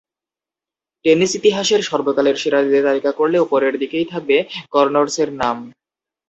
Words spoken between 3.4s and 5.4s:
ওপরের দিকেই থাকবে কনর্সের